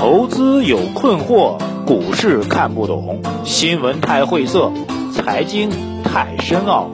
[0.00, 4.72] 投资有困惑，股市看不懂，新闻太晦涩，
[5.12, 5.68] 财经
[6.02, 6.90] 太深奥。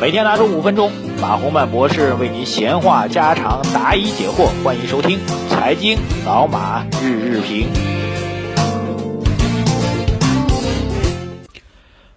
[0.00, 4.48] 每天拿出五分钟，马洪曼博士为您闲话家常，答疑解惑。
[4.64, 5.16] 欢迎收听
[5.48, 5.96] 《财经
[6.26, 7.68] 老马日日评》。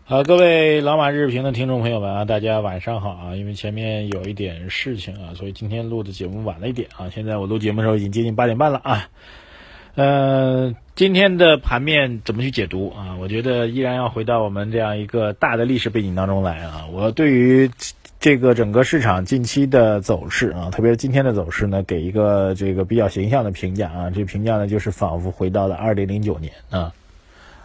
[0.05, 3.35] 好，各位老马日评的听众朋友们啊，大家晚上好啊！
[3.35, 7.11] 因为前面有一点事情啊，所以今天录的节目晚了一点啊。
[7.13, 9.09] 现在我录节目的时候已经接近八点半了啊。
[10.01, 13.17] 呃，今天的盘面怎么去解读啊？
[13.21, 16.87] 我觉得依然要回到我们这样一个大的历史背景当中来啊。
[16.91, 17.69] 我对于
[18.19, 24.09] 这个整个市场近期的走势啊，特别是今天的走势呢，给一个这个比较形象的评价啊。
[24.09, 26.91] 这评价呢，就是仿佛回到了二零零九年啊。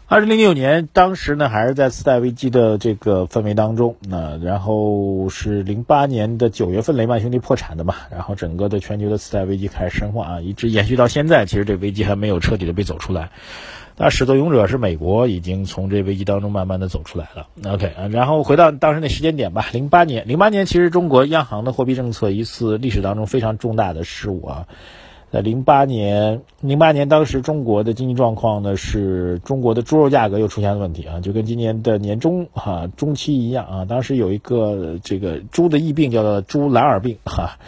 [0.08, 13.30] 二零零九年，当时呢还是在次贷危机的这个氛围当中，那然后是零八年的九月份，雷曼兄弟破产的嘛，然后整个的全球的次贷危机开始深化啊，一直延续到现在，其实这危机还没有彻底的被走出来。
[13.96, 17.48] 那始作俑者是美国，已经从这危机当中慢慢的走出来了。
[17.68, 24.68] OK，然后回到当时那时间点吧，零八年，零八年其实中国央行的货币政策一次历史当中非常重大的失误啊。
[25.36, 33.84] 在零八年，零八年当时中国的经济状况呢，是中国的猪肉价格又出现了问题啊，就跟今年的年中哈中期一样啊。
[33.84, 37.58] 当时有一个这个猪的疫病叫做猪蓝耳病哈，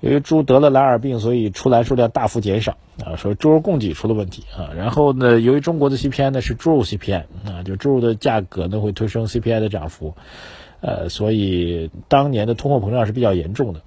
[0.00, 4.68] 由于猪得了蓝耳病，所以出栏数量大幅减少啊，说猪肉供给出了问题啊。
[4.76, 10.12] 然后呢，由于中国的 CPI 呢是猪肉 CPI 啊，就猪肉的价格呢会推升 CPI 的涨幅，
[10.82, 13.80] 呃，所以当年的通货膨胀是比较严重的。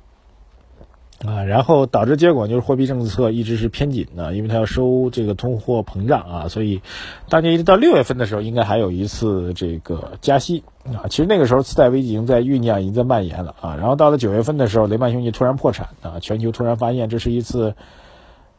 [1.25, 6.81] 啊，然后导致结果就是货币政策一直是偏紧的，因为它要收这个通货膨胀啊，所以
[7.29, 11.09] 当年一直到六月份的时候，应该还有一次这个加息啊。
[11.09, 13.75] 其实那个时候次贷危机已经在酝酿，已经在蔓延了啊。
[13.75, 17.75] 然后到了九月份的时候，雷曼兄弟突然破产啊，全球突然发现这是一次。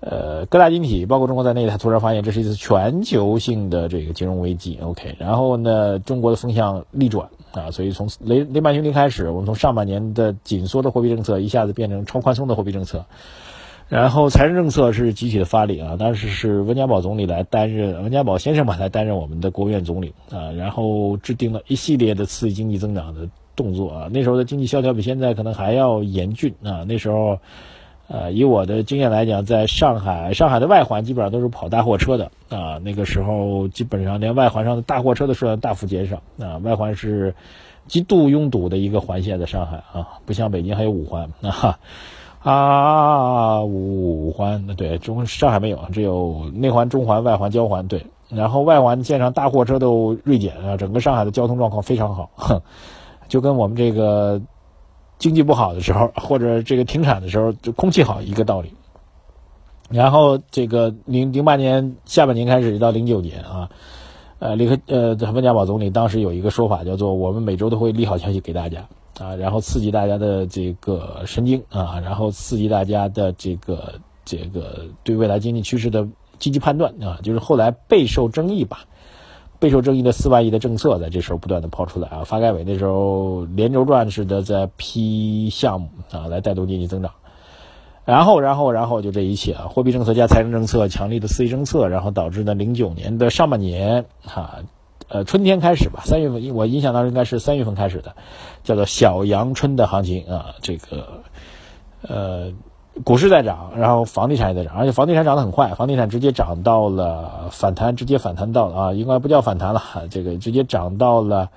[0.00, 4.78] 呃，各大经济体，包括中国在内，他突然发现这是一次全球性的这个金融危机。
[4.80, 13.06] OK，然后呢，中国的风向逆转啊，所以从雷雷曼兄弟开始，我们从上半年的紧缩的货币政策一下子变成超宽松的货币政策，
[13.88, 27.40] 然后财政政策是集体的发力啊，当时是温家宝总理来担任，温家宝先生吧来担任我们的国务院总理啊，然后制定了一系列的刺激经济增长的动作啊，那时候的经济萧条比现在可能还要严峻啊，那时候。
[28.10, 32.80] 呃，以我的经验来讲，在上海，上海的外环基本上都是跑大货车的啊。
[32.82, 36.56] 那个时候，基本上连外环上的大货车的数量大幅减少啊。
[36.62, 37.34] 外环是
[37.86, 41.78] 极度拥堵的一个环线，在上海啊，不像北京还有五环啊
[42.42, 48.06] 啊五环，对中上海没有，只有内环、中环、外环、交环对。
[48.30, 52.30] 然后外环线上大货车都锐减啊，整个上海的交通状况非常好，
[53.28, 54.40] 就跟我们这个。
[55.18, 58.72] 经济不好的时候， 或者这个停产的时候，就空气好一个道理。
[59.90, 63.70] 然后这个零零八年下半年开始到零九年啊，
[64.38, 68.86] 呃，李克呃温家宝总理当时有一个说法叫做我们每周都会利好消息给大家
[69.18, 73.94] 啊，然后刺激大家的这个神经啊，然后刺激大家的这个
[74.26, 76.06] 这个对未来经济趋势的
[76.38, 78.84] 积极判断啊，就是后来备受争议吧。
[79.58, 87.12] 备受争议的四万亿的政策，在这时候不断的抛出来啊，发改委那时候连轴转似的在批项目啊，来带动经济增长。
[88.04, 94.60] 然后，然后，然后就这一切啊，货币政策加财政政策，强力的刺激政策，然后导致呢，零九年的上半年哈，
[95.08, 98.14] 呃，春天开始吧，三月份，我印象当中应该是三月份开始的，
[98.64, 101.22] 叫做小阳春的行情啊，这个，
[102.02, 102.52] 呃。
[103.04, 111.50] 股市在涨，然后房地产也在涨，而且房地产涨得很快，房地产直接涨到了反弹，直接反弹到了啊，应该不叫反弹了， 这个直接涨到了，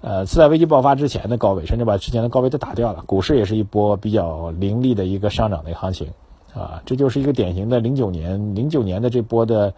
[0.00, 3.02] 呃，次贷危机爆发之前的高位，甚至把之前的高位都打掉了。
[3.06, 6.08] 股市也是一波比较凌厉的一个上涨的一个行情，
[6.56, 9.74] 啊，这就是一个典型的零九年，零九年的这波的。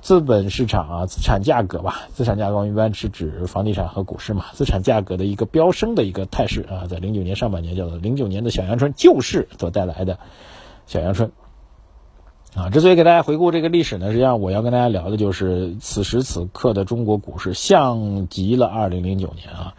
[0.00, 10.18] 资本市场啊，资产价格吧，资产价格一般是指房地产和股市嘛，资产价格的一个飙升的一个态势啊，在零九年上半年叫做零九年的小阳春，救市所带来的
[10.86, 11.32] 小阳春
[12.54, 12.70] 啊。
[12.70, 19.74] 之所以给大家回顾这个历史呢，实际上我要跟大家聊的就是此时此刻的中国股市，像极了二零零九年啊。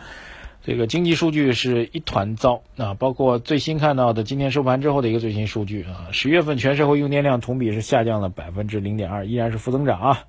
[0.64, 10.24] 这个经济数据是一团糟啊，包括最新看到的今天收盘之后的一个最新数据啊，十月份全社会用电量同比是下降了百分之零点二，依然是负增长啊。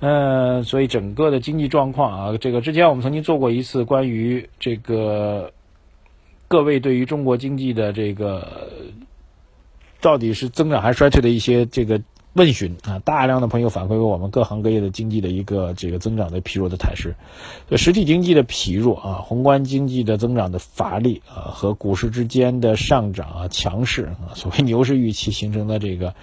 [0.00, 5.52] 嗯，所以整个的经济状况啊，这个之前我们曾经做过一次关于这个
[6.48, 8.70] 各位对于中国经济的这个
[10.00, 12.02] 到底是增长还是衰退的一些这个
[12.34, 17.14] 问询啊，大量的朋友反馈给我们各行各业的经济的一个这个增长的疲弱的态势，
[17.76, 26.14] 实体经济的疲弱啊，宏观经济的增长的乏力啊，和股市之间的上涨啊强势啊，所谓牛市预期形成的这个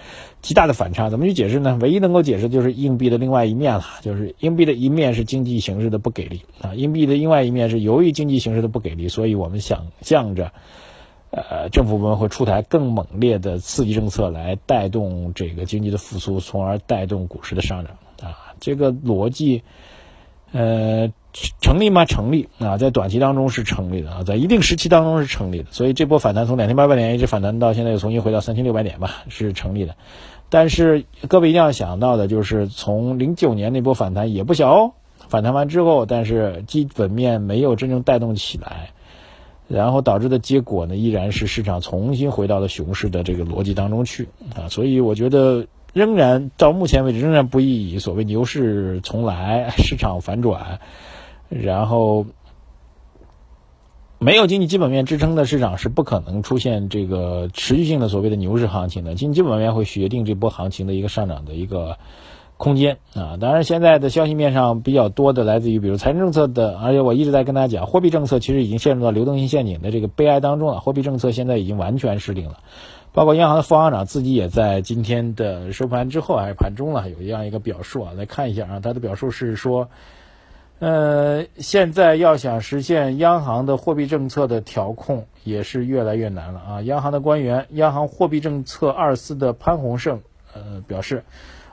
[0.42, 1.78] 极大的反差，怎么去解释呢？
[1.80, 10.52] 唯一能够解释就是硬币的另外一面了，就是硬币的一面是经济形势的不给力啊，硬币的另外一面是由于经济形势的不给力，所以我们想象着。
[11.32, 18.52] 呃，政府部门会出台更猛烈的刺激政策来带动这个经济的复苏，从而带动股市的上涨啊。
[18.60, 19.62] 这个逻辑，
[20.52, 21.10] 呃，
[21.62, 22.04] 成立吗？
[22.04, 25.68] 成立啊，在短期当中是成立的啊，在一定时期当中是成立的。
[25.70, 29.96] 所以这波反弹从两千八百点一直反弹到现在又重新回到三千六百点吧，是成立的。
[30.50, 34.92] 但是各位一定要想到的就是，从零九年那波反弹也不小哦，
[35.28, 38.90] 反弹完之后，但是基本面没有真正带动起来。
[39.68, 50.80] 然后导致的结果呢，依然是市场重新回到了熊市的这个逻辑当中去啊，所以我觉得仍然到目前为止仍然不宜以所谓牛市重来、市场反转，
[51.48, 52.26] 然后
[54.18, 61.96] 没有经济基本面支撑的市场是不可能出现这个持续性的所谓的牛市行情的，经济基本面会决定这波行情的一个上涨的一个。
[62.62, 70.78] 空间啊，当然现在的消息面上比较多的来自于，比如财政政策的，而且我一直在跟大家讲，货币政策其实已经陷入到流动性陷阱的这个悲哀当中了。
[70.78, 72.58] 货币政策现在已经完全失灵了，
[73.12, 79.88] 包括央行的副行长自己也在今天的收盘之后还是盘中了有这样一个表述啊，来看一下啊，他的表述是说，
[80.78, 86.82] 呃，现在要想实现央行的货币政策的调控也是越来越难了啊。
[86.82, 90.20] 央行的官员，央行货币政策二司的潘洪胜
[90.54, 91.24] 呃表示。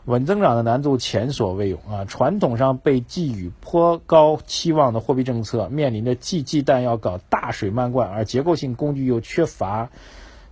[0.05, 2.05] 稳增长的难度前所未有啊！
[2.05, 9.89] 传统上被寄予颇高期望的货币政策，面临着既忌惮要搞大水漫灌，而结构性工具又缺乏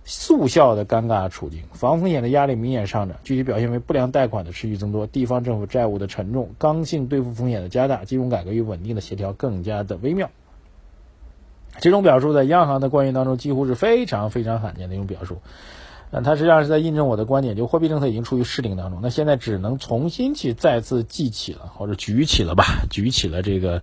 [0.04, 1.62] 速效的尴尬处境。
[1.72, 10.30] 防风险的压力明显上涨，具体表现为不良贷款的持续增多，地方政府债务的沉重，刚性兑付风险的加大，金融改革与稳定的协调更加的微妙。
[11.80, 15.38] 这种表述在央行的官员当中几乎是非常非常罕见的一种表述。
[16.10, 19.00] 那它实际上是在印证我的观点，就货币政策已经处于失灵当中。
[19.02, 23.82] 那现在只能重新去再次记起了，或者举起了吧，举起了这个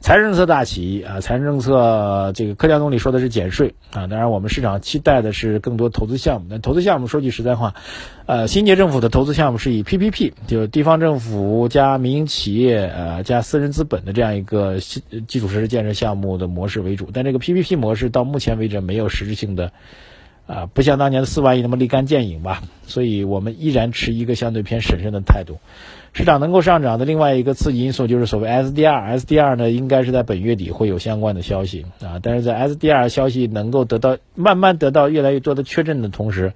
[0.00, 1.20] 财政政策大旗啊。
[1.20, 4.06] 财政政策，这个柯强总理说的是减税啊。
[4.06, 6.46] 当然，我们市场期待的是更多投资项目。
[6.48, 7.74] 那投资项目说句实在话，
[8.26, 17.08] 呃，新届政府的投资项目是以 PPP，就地方政府加民营企业呃加私人资本的这样一个基础设施建设项目的模式为主。
[17.12, 19.72] 但这个 PPP 模式到目前为止没有实质性的。
[20.46, 25.58] 啊，不像当年的四万亿那么立竿见影吧，所以我们依然持一个相对偏审慎的态度。
[26.12, 36.52] 市场能够上涨的另外一个刺激因素就是所谓 SDR，SDR 呢应该是在本月底会有相关的消息啊，但是在 SDR 消息能够得到慢慢得到越来越多的确认的同时。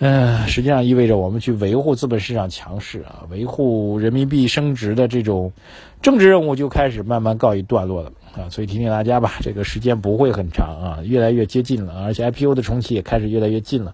[0.00, 5.52] 嗯，实际上意味着我们去维护资本市场强势啊，维护人民币升值的这种
[6.00, 8.48] 政治任务就开始慢慢告一段落了啊。
[8.48, 13.92] 所以提醒大家吧，这个时间不会很长啊，越来越接近了，而且 IPO 的重启也开始越来越近了，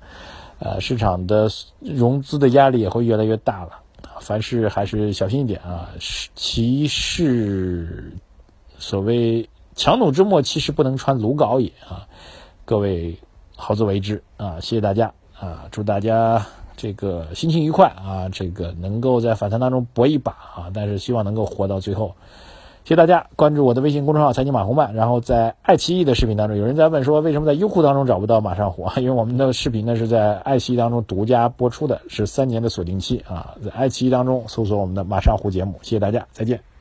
[0.59, 1.49] 呃，市场的
[1.81, 3.71] 融资的压力也会越来越大了。
[4.21, 5.89] 凡事还是小心一点啊，
[6.35, 8.13] 其事
[8.79, 12.07] 所谓强弩之末，其实不能穿鲁缟也啊。
[12.67, 13.17] 各位
[13.57, 15.15] 好自为之啊，谢谢大家。
[15.39, 16.45] 啊，祝大家
[16.77, 18.29] 这个心情愉快啊！
[18.33, 22.15] 这个能够在反弹当中搏一把啊，但是希望能够活到最后。
[22.85, 28.87] 谢谢大家关注我的微信公众号“财经马红漫”，然后在爱奇艺的视频当中，有人在问说为什么在优酷当中找不到马上虎？
[28.99, 35.79] 因为我们的视频呢是在爱奇艺当中独家播出的，是三年的锁定期啊，在爱奇艺当中搜索我们的马上虎节目。
[35.81, 36.74] 谢谢大家，再见。